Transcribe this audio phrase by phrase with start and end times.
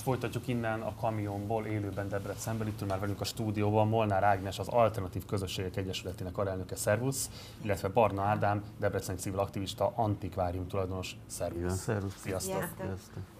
[0.00, 2.66] és folytatjuk innen a kamionból élőben Debrecenben.
[2.66, 7.30] Itt már velünk a stúdióban Molnár Ágnes, az Alternatív Közösségek Egyesületének alelnöke, szervusz,
[7.62, 11.78] illetve Barna Ádám, Debrecen civil aktivista, antikvárium tulajdonos, szervusz.
[11.78, 12.14] szervusz.
[12.16, 12.68] Sziasztok.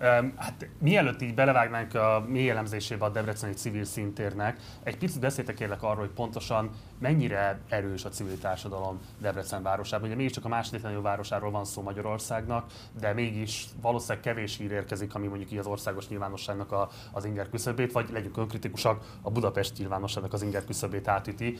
[0.01, 5.55] Um, hát mielőtt így belevágnánk a mély elemzésébe a Debreceni civil szintérnek, egy picit beszéltek
[5.55, 10.07] kérlek arról, hogy pontosan mennyire erős a civil társadalom Debrecen városában.
[10.07, 15.15] Ugye mégiscsak a második legnagyobb városáról van szó Magyarországnak, de mégis valószínűleg kevés hír érkezik,
[15.15, 16.09] ami mondjuk így az országos
[16.51, 21.59] nyilvánosságnak a, az inger küszöbét, vagy legyünk önkritikusak, a Budapest nyilvánosságnak az inger küszöbét átüti,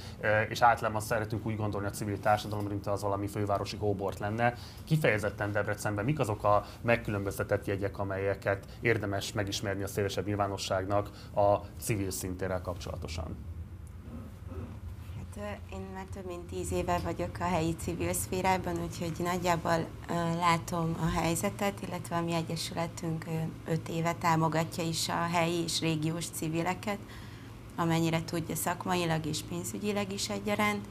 [0.49, 4.55] és általában szeretünk úgy gondolni a civil társadalom, mint az valami fővárosi hóbort lenne.
[4.85, 12.11] Kifejezetten Debrecenben mik azok a megkülönböztetett jegyek, amelyeket érdemes megismerni a szélesebb nyilvánosságnak a civil
[12.11, 13.50] szintérrel kapcsolatosan?
[15.73, 19.87] Én már több mint tíz éve vagyok a helyi civil szférában, úgyhogy nagyjából
[20.39, 23.25] látom a helyzetet, illetve a mi egyesületünk
[23.67, 26.99] öt éve támogatja is a helyi és régiós civileket,
[27.77, 30.87] amennyire tudja szakmailag és pénzügyileg is egyaránt.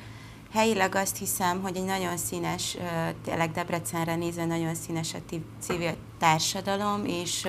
[0.51, 2.77] Helyileg azt hiszem, hogy egy nagyon színes,
[3.23, 7.47] tényleg Debrecenre nézve nagyon színes a civil társadalom, és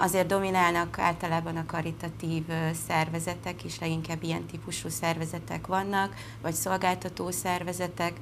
[0.00, 2.44] Azért dominálnak általában a karitatív
[2.86, 8.12] szervezetek, és leginkább ilyen típusú szervezetek vannak, vagy szolgáltató szervezetek.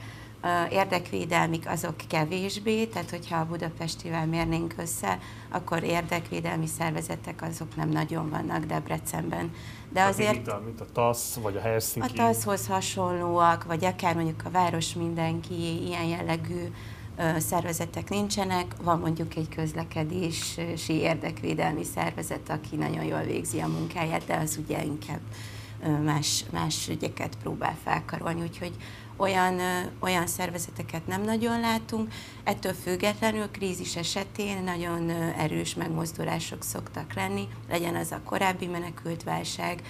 [0.71, 5.19] Érdekvédelmik azok kevésbé, tehát hogyha a Budapestivel mérnénk össze,
[5.51, 9.55] akkor érdekvédelmi szervezetek azok nem nagyon vannak Debrecenben.
[9.93, 10.33] De azért...
[10.33, 12.09] Mint a, mint a TASZ, vagy a Helsinki?
[12.09, 16.73] A TASZ-hoz hasonlóak, vagy akár mondjuk a Város Mindenki, ilyen jellegű
[17.39, 24.35] szervezetek nincsenek, van mondjuk egy közlekedési érdekvédelmi szervezet, aki nagyon jól végzi a munkáját, de
[24.35, 25.21] az ugye inkább
[26.05, 28.73] más, más ügyeket próbál felkarolni, úgyhogy
[29.17, 29.61] olyan,
[30.01, 32.13] olyan szervezeteket nem nagyon látunk.
[32.45, 39.83] Ettől függetlenül krízis esetén nagyon erős megmozdulások szoktak lenni, legyen az a korábbi menekültválság,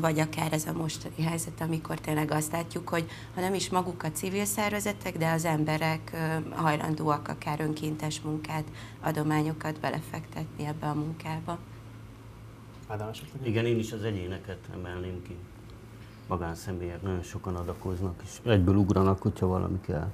[0.00, 4.02] vagy akár ez a mostani helyzet, amikor tényleg azt látjuk, hogy ha nem is maguk
[4.02, 6.16] a civil szervezetek, de az emberek
[6.50, 8.64] hajlandóak akár önkéntes munkát,
[9.00, 11.58] adományokat belefektetni ebbe a munkába.
[12.86, 13.10] Ádám,
[13.42, 15.36] Igen, én is az egyéneket emelném ki.
[16.26, 20.10] Magánszemélyek nagyon sokan adakoznak, és egyből ugranak, hogyha valami kell.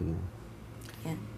[0.00, 0.16] Igen.
[1.04, 1.29] Igen.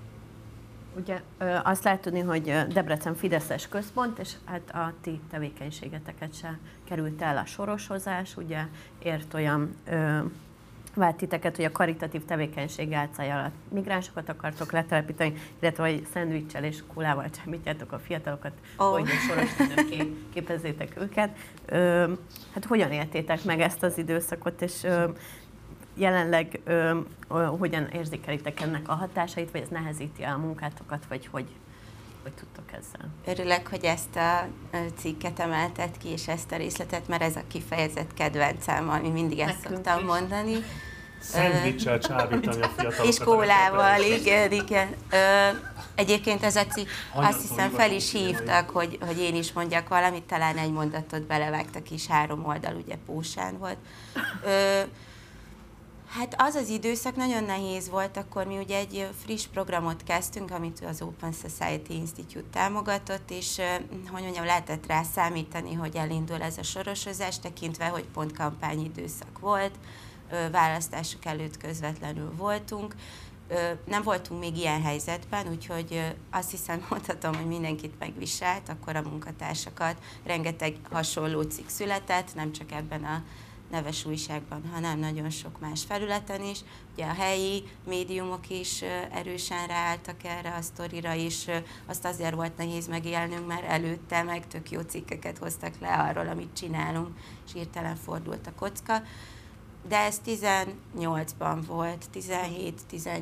[0.96, 1.20] Ugye
[1.62, 7.36] azt lehet tudni, hogy Debrecen Fideszes központ, és hát a ti tevékenységeteket se került el
[7.36, 8.66] a soroshozás, ugye
[9.02, 10.18] ért olyan ö,
[10.94, 16.82] vált titeket, hogy a karitatív tevékenység álcája alatt migránsokat akartok letelepíteni, illetve hogy szendvicsel és
[16.94, 18.90] kulával csámítjátok a fiatalokat, oh.
[18.90, 19.50] hogy soros
[20.32, 21.36] képezzétek őket.
[21.66, 22.12] Ö,
[22.54, 25.08] hát hogyan éltétek meg ezt az időszakot, és ö,
[25.94, 26.98] jelenleg ö,
[27.28, 31.46] ö, hogyan érzékelitek ennek a hatásait, vagy ez nehezíti el a munkátokat, vagy hogy,
[32.22, 33.08] hogy tudtok ezzel?
[33.26, 34.46] Örülök, hogy ezt a
[34.98, 39.62] cikket emeltet ki, és ezt a részletet, mert ez a kifejezett kedvencem, ami mindig ezt
[39.62, 40.04] Nekünk szoktam is.
[40.04, 40.54] mondani.
[41.20, 43.06] Szendvicsel csábítani a fiatalokat.
[43.06, 44.88] És kólával, igen, igen.
[45.10, 45.48] Ö,
[45.94, 50.22] egyébként ez a cikk, azt hiszem fel is hívtak, hogy, hogy én is mondjak valamit,
[50.22, 53.76] talán egy mondatot belevágtak is, három oldal, ugye Pósán volt.
[54.44, 54.80] Ö,
[56.18, 60.84] Hát az az időszak nagyon nehéz volt, akkor mi ugye egy friss programot kezdtünk, amit
[60.88, 63.60] az Open Society Institute támogatott, és
[64.10, 69.74] hogy mondjam, lehetett rá számítani, hogy elindul ez a sorosozás, tekintve, hogy pont kampányidőszak volt,
[70.50, 72.94] választások előtt közvetlenül voltunk,
[73.84, 79.96] nem voltunk még ilyen helyzetben, úgyhogy azt hiszem, mondhatom, hogy mindenkit megviselt, akkor a munkatársakat,
[80.24, 83.22] rengeteg hasonló cikk született, nem csak ebben a
[83.72, 86.60] neves újságban, hanem nagyon sok más felületen is.
[86.92, 91.50] Ugye a helyi médiumok is erősen ráálltak erre a sztorira, és
[91.86, 96.56] azt azért volt nehéz megélnünk, mert előtte meg tök jó cikkeket hoztak le arról, amit
[96.56, 99.02] csinálunk, és hirtelen fordult a kocka.
[99.88, 102.80] De ez 18-ban volt, 17,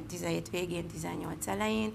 [0.08, 1.92] 17 végén, 18 elején.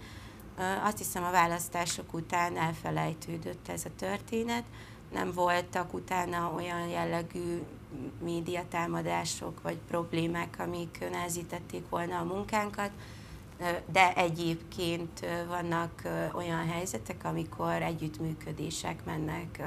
[0.83, 4.63] Azt hiszem a választások után elfelejtődött ez a történet.
[5.13, 7.61] Nem voltak utána olyan jellegű
[8.23, 12.91] médiatámadások vagy problémák, amik nehezítették volna a munkánkat,
[13.91, 16.01] de egyébként vannak
[16.33, 19.61] olyan helyzetek, amikor együttműködések mennek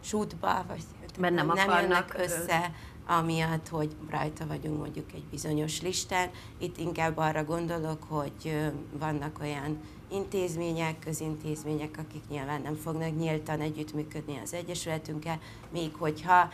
[0.00, 0.82] sútba, vagy
[1.18, 2.72] nem, nem jönnek össze,
[3.06, 6.30] amiatt, hogy rajta vagyunk mondjuk egy bizonyos listán.
[6.58, 9.78] Itt inkább arra gondolok, hogy vannak olyan
[10.10, 15.38] intézmények, közintézmények, akik nyilván nem fognak nyíltan együttműködni az Egyesületünkkel,
[15.72, 16.48] még hogyha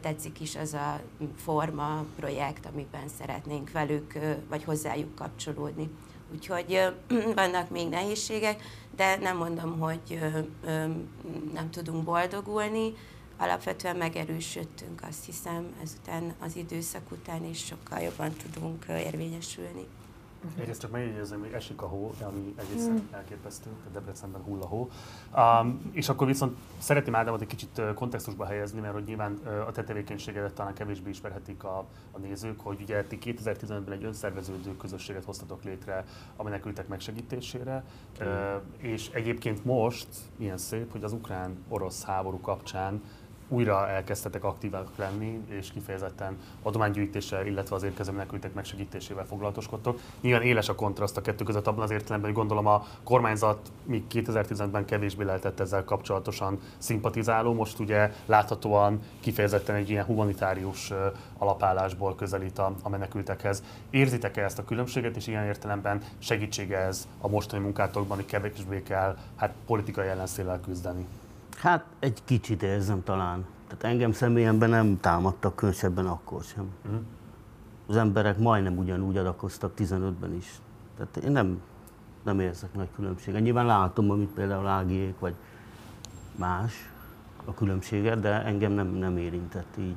[0.00, 1.00] tetszik is az a
[1.36, 4.18] forma, projekt, amiben szeretnénk velük
[4.48, 5.90] vagy hozzájuk kapcsolódni.
[6.32, 6.80] Úgyhogy
[7.34, 8.62] vannak még nehézségek,
[8.96, 10.18] de nem mondom, hogy
[11.52, 12.94] nem tudunk boldogulni,
[13.36, 19.86] alapvetően megerősödtünk, azt hiszem, ezután az időszak után is sokkal jobban tudunk érvényesülni.
[20.46, 20.60] Uh-huh.
[20.60, 23.14] Egyrészt csak megjegyezem, hogy esik a hó, ami egészen mm.
[23.14, 24.90] elképesztő, a Debrecenben hull a hó.
[25.36, 29.84] Um, és akkor viszont szeretném Ádámot egy kicsit kontextusba helyezni, mert hogy nyilván a te
[29.84, 31.78] tevékenységedet talán kevésbé ismerhetik a,
[32.12, 36.04] a nézők, hogy ugye ti 2015-ben egy önszerveződő közösséget hoztatok létre
[36.36, 37.84] a menekültek megsegítésére,
[38.24, 38.26] mm.
[38.26, 43.02] uh, és egyébként most ilyen szép, hogy az ukrán-orosz háború kapcsán
[43.48, 50.00] újra elkezdtetek aktívak lenni, és kifejezetten adománygyűjtéssel, illetve az érkező menekültek megsegítésével foglalatoskodtok.
[50.20, 54.02] Nyilván éles a kontraszt a kettő között abban az értelemben, hogy gondolom a kormányzat még
[54.12, 60.92] 2015-ben kevésbé lehetett ezzel kapcsolatosan szimpatizáló, most ugye láthatóan kifejezetten egy ilyen humanitárius
[61.38, 63.62] alapállásból közelít a, a menekültekhez.
[63.90, 69.16] Érzitek-e ezt a különbséget, és ilyen értelemben segítsége ez a mostani munkátokban, hogy kevésbé kell
[69.36, 71.06] hát, politikai ellenszéllel küzdeni?
[71.56, 73.46] Hát egy kicsit érzem talán.
[73.66, 76.68] Tehát engem személyemben nem támadtak különösebben akkor sem.
[76.84, 77.00] Uh-huh.
[77.86, 80.60] Az emberek majdnem ugyanúgy adakoztak 15-ben is.
[80.96, 81.60] Tehát én nem,
[82.22, 83.42] nem érzek nagy különbséget.
[83.42, 85.34] Nyilván látom, amit például Ágiék vagy
[86.36, 86.90] más
[87.44, 89.96] a különbséget, de engem nem, nem érintett így.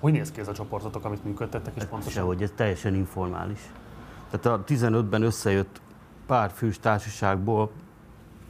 [0.00, 2.12] Hogy néz ki ez a csoportotok, amit működtettek, és hát pontosan?
[2.12, 3.72] Sehogy, ez teljesen informális.
[4.30, 5.80] Tehát a 15-ben összejött
[6.26, 7.70] pár fős társaságból,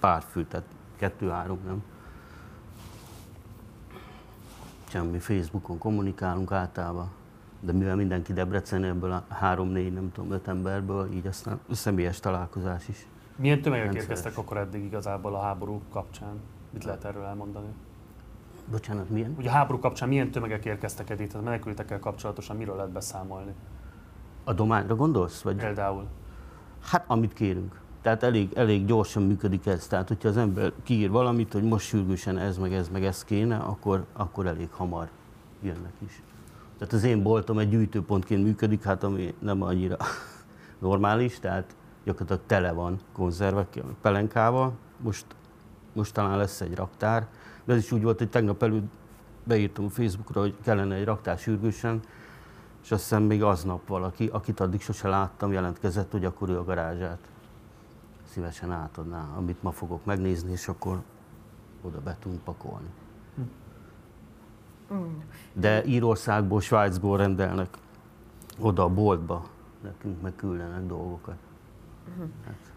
[0.00, 0.66] pár fő, tehát
[0.96, 1.82] kettő-három, nem?
[4.90, 7.10] Semmi, Facebookon kommunikálunk általában,
[7.60, 12.88] de mivel mindenki Debrecen, ebből a három-négy, nem tudom, öt emberből, így aztán személyes találkozás
[12.88, 13.06] is.
[13.36, 16.40] Milyen tömegek érkeztek akkor eddig igazából a háború kapcsán?
[16.70, 17.68] Mit lehet erről elmondani?
[18.70, 19.34] Bocsánat, milyen?
[19.38, 23.54] Ugye a háború kapcsán milyen tömegek érkeztek eddig, tehát menekültekkel kapcsolatosan miről lehet beszámolni?
[24.44, 25.42] A dományra gondolsz?
[25.42, 25.56] Vagy?
[25.56, 26.06] Például.
[26.82, 27.80] Hát, amit kérünk.
[28.02, 29.86] Tehát elég, elég gyorsan működik ez.
[29.86, 33.56] Tehát, hogyha az ember kiír valamit, hogy most sürgősen ez, meg ez, meg ez kéne,
[33.56, 35.08] akkor, akkor elég hamar
[35.62, 36.22] jönnek is.
[36.78, 39.96] Tehát az én boltom egy gyűjtőpontként működik, hát ami nem annyira
[40.78, 44.72] normális, tehát gyakorlatilag tele van konzervekkel, pelenkával.
[44.96, 45.26] Most,
[45.92, 47.26] most talán lesz egy raktár,
[47.64, 48.90] de ez is úgy volt, hogy tegnap előtt
[49.44, 52.00] beírtam a Facebookra, hogy kellene egy raktár sürgősen,
[52.82, 56.64] és azt hiszem még aznap valaki, akit addig sose láttam, jelentkezett, hogy akkor ő a
[56.64, 57.18] garázsát
[58.38, 61.02] szívesen átadná, amit ma fogok megnézni, és akkor
[61.82, 62.88] oda be tudunk pakolni.
[65.52, 67.76] De Írországból, Svájcból rendelnek
[68.58, 69.48] oda a boltba,
[69.82, 71.36] nekünk meg küldenek dolgokat.
[72.44, 72.72] Hát.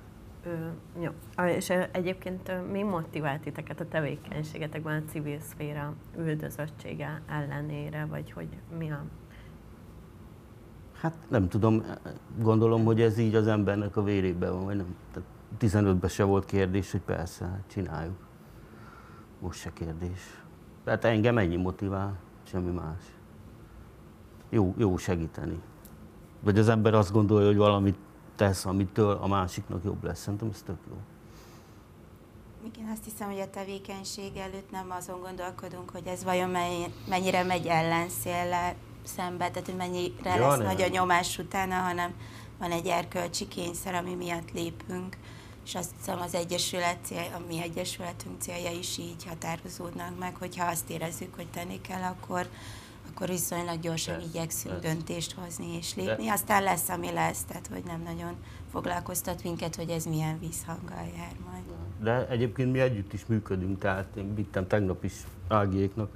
[0.45, 0.67] Ö,
[0.99, 1.11] jó.
[1.45, 8.91] És egyébként mi motivált titeket a tevékenységetekben a civil szféra üldözöttsége ellenére, vagy hogy mi
[8.91, 9.03] a...
[10.93, 11.83] Hát nem tudom,
[12.39, 14.95] gondolom, hogy ez így az embernek a vérében van, vagy nem.
[15.11, 15.29] Tehát
[15.59, 18.17] 15-ben se volt kérdés, hogy persze, hát csináljuk.
[19.39, 20.41] Most se kérdés.
[20.83, 23.03] Tehát engem ennyi motivál, semmi más.
[24.49, 25.61] Jó, jó segíteni.
[26.39, 27.97] Vagy az ember azt gondolja, hogy valamit
[28.35, 30.19] tesz, amitől a másiknak jobb lesz.
[30.19, 30.97] Szerintem ez tök jó.
[32.73, 36.49] Igen, azt hiszem, hogy a tevékenység előtt nem azon gondolkodunk, hogy ez vajon
[37.09, 40.65] mennyire megy ellenszélle szembe, tehát hogy mennyire ja, lesz nem.
[40.65, 42.13] nagy a nyomás utána, hanem
[42.59, 45.17] van egy erkölcsi kényszer, ami miatt lépünk
[45.65, 50.65] és azt hiszem az Egyesület cél, a mi Egyesületünk célja is így határozódnak meg, hogyha
[50.65, 52.47] azt érezzük, hogy tenni kell, akkor,
[53.11, 54.93] akkor viszonylag gyorsan lesz, igyekszünk lesz.
[54.93, 56.25] döntést hozni és lépni.
[56.25, 56.31] De.
[56.31, 58.35] Aztán lesz, ami lesz, tehát hogy nem nagyon
[58.71, 61.63] foglalkoztat minket, hogy ez milyen vízhanggal jár majd.
[62.01, 65.13] De egyébként mi együtt is működünk, tehát én vittem tegnap is
[65.47, 66.09] Ágiéknak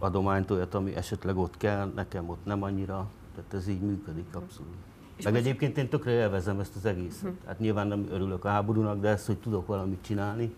[0.00, 4.76] adományt olyat, ami esetleg ott kell, nekem ott nem annyira, tehát ez így működik abszolút.
[5.20, 5.46] És Meg most...
[5.46, 7.22] egyébként én tökre élvezem ezt az egészet.
[7.22, 7.38] Uh-huh.
[7.46, 10.54] Hát nyilván nem örülök a háborúnak, de ezt, hogy tudok valamit csinálni,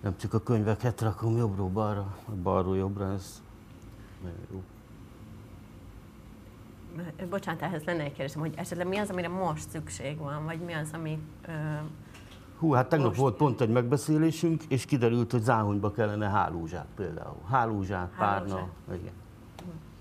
[0.00, 3.42] nem csak a könyveket rakom jobbról balra, balról jobbra, ez
[4.22, 4.62] nagyon jó.
[7.30, 10.72] Bocsánat, ehhez lenne egy kérdésem, hogy esetleg mi az, amire most szükség van, vagy mi
[10.72, 11.18] az, ami...
[11.46, 11.52] Ö,
[12.58, 13.20] Hú, hát tegnap most...
[13.20, 17.40] volt pont egy megbeszélésünk, és kiderült, hogy Záhonyba kellene hálózsák például.
[17.50, 19.12] Hálózsák, párna, igen.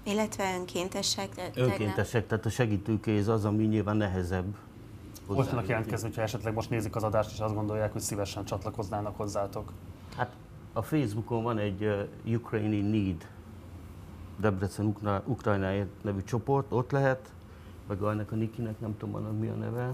[0.07, 1.51] Illetve önkéntesek?
[1.55, 4.55] Önkéntesek, tehát a segítőkéz az, ami nyilván nehezebb.
[5.27, 9.17] Most tudnak jelentkezni, hogyha esetleg most nézik az adást, és azt gondolják, hogy szívesen csatlakoznának
[9.17, 9.71] hozzátok.
[10.15, 10.35] Hát
[10.73, 13.27] a Facebookon van egy uh, Ukraine Need
[14.37, 17.31] Debrecen Ukra- Ukrajnáért nevű csoport, ott lehet,
[17.87, 19.93] meg annak a Nikinek, nem tudom annak mi a neve,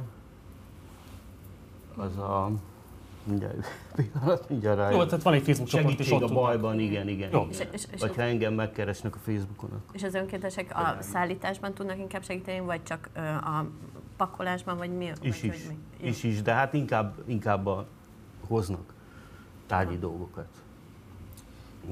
[1.95, 2.51] az a
[3.23, 4.99] mindjárt, pillanat, mindjárt rájön.
[4.99, 7.29] Jó, tehát van egy Facebook csoport, és ott a bajban, igen, igen.
[7.31, 7.47] Jó.
[7.49, 7.49] igen.
[7.49, 9.69] És, és, és vagy ha engem megkeresnek a Facebookon.
[9.69, 9.95] Akkor.
[9.95, 13.09] És az önkéntesek a szállításban tudnak inkább segíteni, vagy csak
[13.41, 13.65] a
[14.17, 15.11] pakolásban, vagy mi?
[15.21, 16.07] Is vagy, is, mi?
[16.07, 17.87] is, is, de hát inkább, inkább a
[18.47, 18.93] hoznak
[19.67, 20.47] tárgyi dolgokat.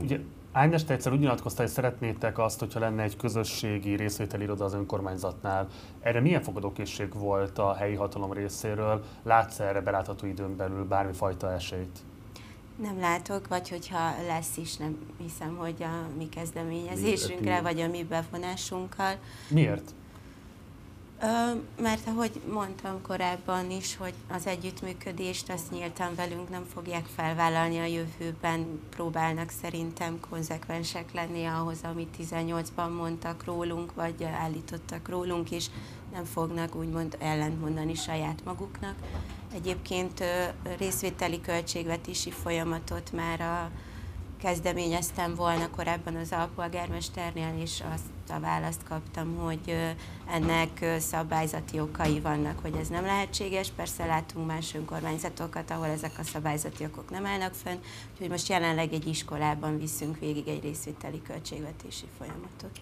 [0.01, 0.19] Ugye
[0.53, 4.73] Ágnes, te egyszer úgy nyilatkoztál, hogy szeretnétek azt, hogyha lenne egy közösségi részvételi iroda az
[4.73, 5.67] önkormányzatnál.
[5.99, 9.03] Erre milyen fogadókészség volt a helyi hatalom részéről?
[9.23, 11.99] Látsz erre belátható időn belül bármifajta esélyt?
[12.75, 18.03] Nem látok, vagy hogyha lesz is, nem hiszem, hogy a mi kezdeményezésünkre, vagy a mi
[18.03, 19.13] bevonásunkkal.
[19.49, 19.93] Miért?
[21.81, 27.85] Mert ahogy mondtam korábban is, hogy az együttműködést azt nyíltan velünk nem fogják felvállalni a
[27.85, 35.65] jövőben, próbálnak szerintem konzekvensek lenni ahhoz, amit 18-ban mondtak rólunk, vagy állítottak rólunk, és
[36.13, 38.95] nem fognak úgymond ellentmondani saját maguknak.
[39.53, 40.23] Egyébként
[40.77, 43.71] részvételi költségvetési folyamatot már a
[44.37, 49.75] kezdeményeztem volna korábban az alpolgármesternél, és azt a választ kaptam, hogy
[50.31, 53.69] ennek szabályzati okai vannak, hogy ez nem lehetséges.
[53.69, 57.77] Persze látunk más önkormányzatokat, ahol ezek a szabályzati okok nem állnak fönn,
[58.11, 62.81] úgyhogy most jelenleg egy iskolában viszünk végig egy részvételi költségvetési folyamatot.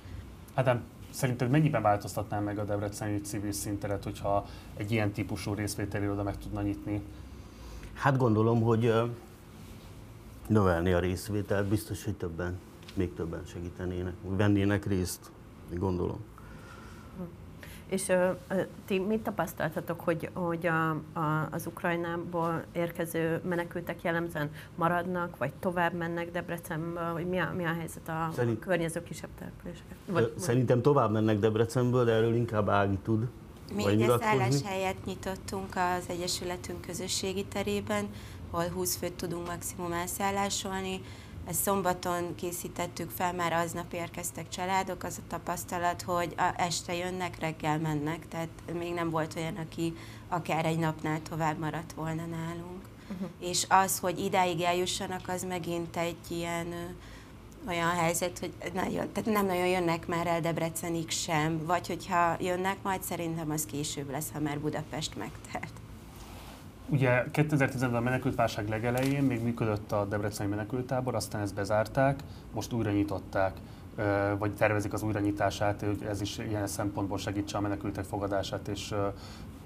[0.54, 4.46] Ádám, szerinted mennyiben változtatná meg a Debreceni civil szinteret, hogyha
[4.78, 7.02] egy ilyen típusú részvételi oda meg tudna nyitni?
[7.94, 8.94] Hát gondolom, hogy
[10.48, 12.60] növelni a részvételt, biztos, hogy többen,
[12.96, 15.32] még többen segítenének, vennének részt,
[15.70, 16.20] gondolom.
[17.90, 25.38] És uh, ti mit tapasztaltatok, hogy, hogy a, a, az Ukrajnából érkező menekültek jellemzően maradnak,
[25.38, 30.36] vagy tovább mennek Debrecenbe, vagy mi a, mi a helyzet a Szerint, környező kisebb települések?
[30.36, 33.28] Szerintem tovább mennek Debrecenből, de erről inkább Ági tud.
[33.76, 38.08] Mi egy szálláshelyet nyitottunk az Egyesületünk közösségi terében,
[38.52, 41.02] ahol 20 főt tudunk maximum elszállásolni.
[41.48, 47.40] Ezt szombaton készítettük fel, már aznap érkeztek családok, az a tapasztalat, hogy a este jönnek,
[47.40, 49.94] reggel mennek, tehát még nem volt olyan, aki
[50.28, 52.82] akár egy napnál tovább maradt volna nálunk.
[53.12, 53.30] Uh-huh.
[53.40, 56.96] És az, hogy idáig eljussanak, az megint egy ilyen
[57.68, 62.78] olyan helyzet, hogy nagyon, tehát nem nagyon jönnek már el Debrecenig sem, vagy hogyha jönnek,
[62.82, 65.79] majd szerintem az később lesz, ha már Budapest megtelt.
[66.92, 72.20] Ugye 2010-ben a menekültválság legelején még működött a Debreceni menekültábor, aztán ezt bezárták,
[72.54, 73.58] most újra nyitották,
[74.38, 78.94] vagy tervezik az újranyitását, hogy ez is ilyen szempontból segítse a menekültek fogadását és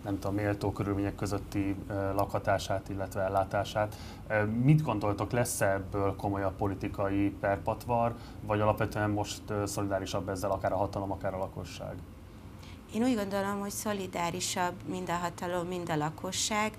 [0.03, 1.75] nem tudom, méltó körülmények közötti
[2.15, 3.96] lakhatását, illetve ellátását.
[4.63, 11.12] Mit gondoltok, lesz ebből komolyabb politikai perpatvar, vagy alapvetően most szolidárisabb ezzel akár a hatalom,
[11.12, 11.96] akár a lakosság?
[12.94, 16.72] Én úgy gondolom, hogy szolidárisabb mind a hatalom, mind a lakosság.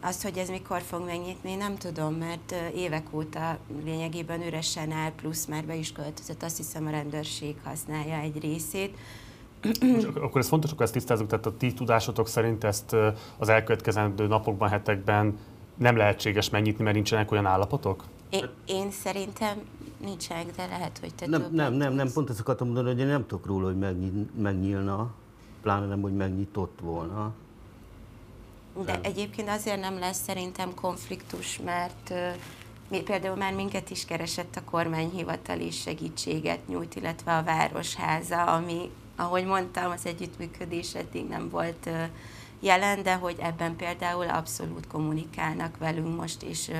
[0.00, 5.46] Azt, hogy ez mikor fog megnyitni, nem tudom, mert évek óta lényegében üresen áll, plusz
[5.46, 8.96] már be is költözött, azt hiszem a rendőrség használja egy részét.
[9.80, 12.96] Most akkor ez fontos, hogy ezt tisztázzuk, tehát a ti tudásotok szerint ezt
[13.38, 15.38] az elkövetkezendő napokban, hetekben
[15.76, 18.04] nem lehetséges megnyitni, mert nincsenek olyan állapotok?
[18.30, 19.58] Én, én szerintem
[20.00, 23.06] nincsenek, de lehet, hogy te Nem, nem, nem, nem, pont ezt akartam mondani, hogy én
[23.06, 23.78] nem tudok róla, hogy
[24.36, 25.10] megnyílna,
[25.62, 27.32] pláne nem, hogy megnyitott volna.
[28.84, 32.12] De egyébként azért nem lesz szerintem konfliktus, mert
[32.88, 38.90] mi, például már minket is keresett a kormányhivatal is segítséget nyújt, illetve a Városháza, ami,
[39.16, 41.88] ahogy mondtam, az együttműködés eddig nem volt
[42.60, 46.70] jelen, de hogy ebben például abszolút kommunikálnak velünk most, és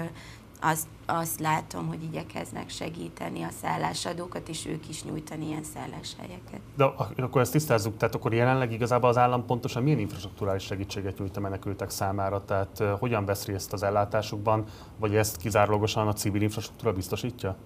[0.61, 6.61] azt, azt látom, hogy igyekeznek segíteni a szállásadókat, és ők is nyújtani ilyen szálláshelyeket.
[6.77, 6.85] De
[7.23, 11.41] akkor ezt tisztázzuk, tehát akkor jelenleg igazából az állam pontosan milyen infrastruktúrális segítséget nyújt a
[11.41, 14.65] menekültek számára, tehát hogyan vesz részt az ellátásukban,
[14.99, 17.57] vagy ezt kizárólagosan a civil infrastruktúra biztosítja?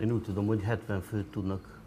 [0.00, 1.79] Én úgy tudom, hogy 70 főt tudnak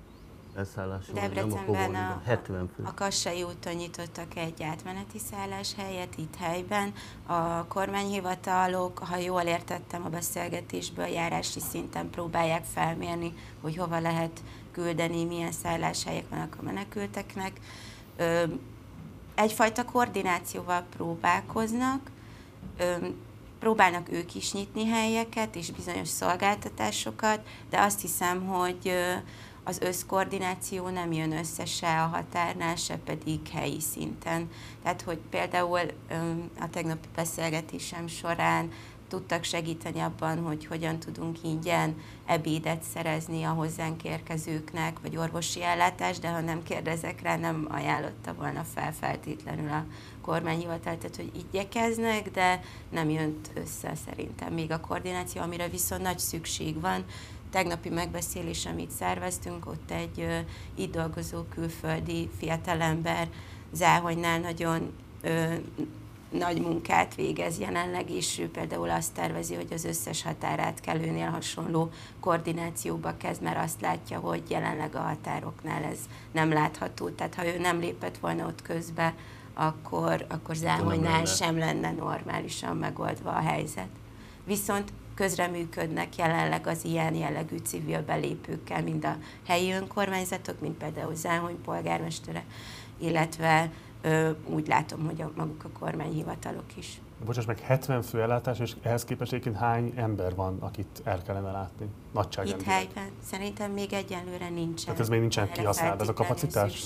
[0.55, 2.83] elszálláson, Debrecenben a, a, 70 fő.
[2.83, 6.93] a Kassai úton nyitottak egy átmeneti szálláshelyet itt helyben.
[7.25, 14.41] A kormányhivatalok, ha jól értettem a beszélgetésből, járási szinten próbálják felmérni, hogy hova lehet
[14.72, 17.60] küldeni, milyen szálláshelyek vannak a menekülteknek.
[18.17, 18.43] Ö,
[19.36, 22.12] egyfajta koordinációval próbálkoznak,
[22.77, 22.95] ö,
[23.60, 28.93] próbálnak ők is nyitni helyeket és bizonyos szolgáltatásokat, de azt hiszem, hogy
[29.63, 34.50] az összkoordináció nem jön össze se a határnál, se pedig helyi szinten.
[34.84, 35.79] Tehát, hogy például
[36.60, 38.72] a tegnapi beszélgetésem során
[39.08, 46.22] tudtak segíteni abban, hogy hogyan tudunk ingyen ebédet szerezni a hozzánk érkezőknek, vagy orvosi ellátást,
[46.22, 49.86] de ha nem kérdezek rá, nem ajánlotta volna fel feltétlenül a
[50.22, 56.20] kormányhivatal, tehát hogy igyekeznek, de nem jönt össze szerintem még a koordináció, amire viszont nagy
[56.20, 57.05] szükség van,
[57.53, 60.45] tegnapi megbeszélés, amit szerveztünk, ott egy
[60.75, 63.27] itt dolgozó külföldi fiatalember
[63.74, 65.53] Záhonynál nagyon ö,
[66.31, 73.17] nagy munkát végez jelenleg, és ő például azt tervezi, hogy az összes határátkelőnél hasonló koordinációba
[73.17, 76.00] kezd, mert azt látja, hogy jelenleg a határoknál ez
[76.31, 77.10] nem látható.
[77.10, 79.15] Tehát ha ő nem lépett volna ott közbe,
[79.53, 83.89] akkor, akkor Zámonynál sem lenne normálisan megoldva a helyzet.
[84.45, 89.17] Viszont közreműködnek jelenleg az ilyen jellegű civil belépőkkel, mind a
[89.48, 92.43] helyi önkormányzatok, mint például Záhony polgármestere,
[92.98, 97.01] illetve ö, úgy látom, hogy a, maguk a kormányhivatalok is.
[97.25, 101.51] Bocsáss meg, 70 fő ellátás, és ehhez képest egyébként hány ember van, akit el kellene
[101.51, 101.86] látni?
[102.13, 102.84] Nagyságrendileg.
[102.84, 104.86] Itt helyben szerintem még egyelőre nincsen.
[104.86, 106.86] Tehát ez még nincsen erre kihasználva, ez a kapacitás?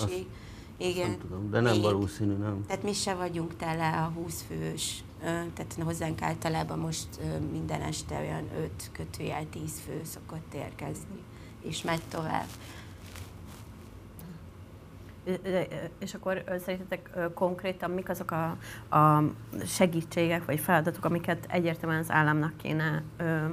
[0.78, 1.10] Igen.
[1.10, 1.82] Nem tudom, de nem Még.
[1.82, 2.66] valószínű, nem.
[2.68, 7.08] Tehát mi se vagyunk tele a 20 fős, tehát hozzánk általában most
[7.52, 11.24] minden este olyan 5 kötőjel 10 fő szokott érkezni,
[11.62, 12.48] és megy tovább.
[16.00, 18.58] És akkor szerintetek konkrétan mik azok a,
[18.98, 19.24] a
[19.66, 23.46] segítségek vagy feladatok, amiket egyértelműen az államnak kéne ö,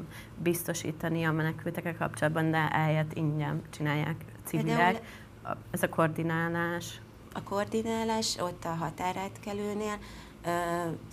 [0.43, 5.01] biztosítani a menekültekkel kapcsolatban, de eljött ingyen csinálják civilek.
[5.71, 7.01] Ez a koordinálás.
[7.33, 9.99] A koordinálás ott a határátkelőnél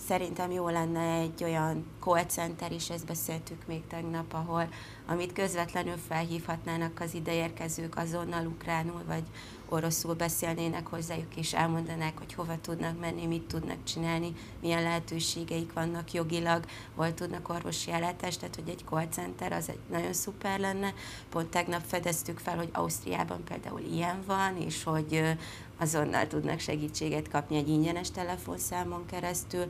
[0.06, 4.68] szerintem jó lenne egy olyan call center is, ezt beszéltük még tegnap, ahol,
[5.06, 9.22] amit közvetlenül felhívhatnának az ideérkezők azonnal ukránul vagy
[9.68, 16.12] oroszul beszélnének hozzájuk, és elmondanák, hogy hova tudnak menni, mit tudnak csinálni, milyen lehetőségeik vannak
[16.12, 20.94] jogilag, hol tudnak orvosi ellátást, tehát hogy egy call center az egy nagyon szuper lenne.
[21.30, 25.36] Pont tegnap fedeztük fel, hogy Ausztriában például ilyen van, és hogy
[25.82, 29.64] azonnal tudnak segítséget kapni egy ingyenes telefonszámon keresztül,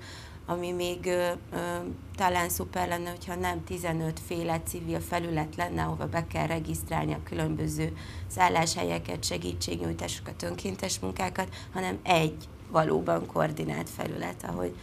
[0.47, 1.57] ami még ö, ö,
[2.17, 7.23] talán szuper lenne, hogyha nem 15 féle civil felület lenne, ahova be kell regisztrálni a
[7.25, 14.75] különböző szálláshelyeket, segítségnyújtásokat, önkéntes munkákat, hanem egy valóban koordinált felület, ahogy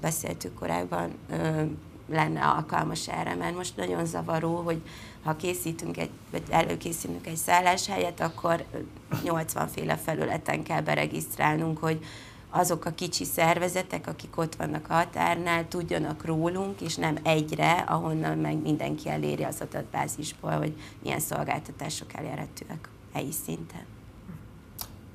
[0.00, 1.62] beszéltük korábban, ö,
[2.08, 4.82] lenne alkalmas erre, mert most nagyon zavaró, hogy
[5.24, 8.78] ha készítünk egy, vagy előkészítünk egy szálláshelyet, akkor ö,
[9.22, 12.04] 80 féle felületen kell beregisztrálnunk, hogy
[12.50, 18.38] azok a kicsi szervezetek, akik ott vannak a határnál, tudjanak rólunk, és nem egyre, ahonnan
[18.38, 23.84] meg mindenki eléri az adatbázisból, hogy milyen szolgáltatások elérhetőek helyi szinten.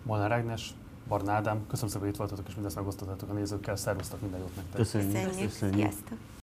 [0.04, 0.73] Molnár Ágnes,
[1.08, 3.75] Barna Ádám, köszönöm szépen, hogy itt voltatok, és mindezt megosztottátok a nézőkkel.
[3.75, 4.75] Szervusztok, minden jót nektek!
[4.75, 5.12] Köszönjük.
[5.12, 5.77] Köszönjük, Köszönjük.
[5.77, 6.40] sziasztok!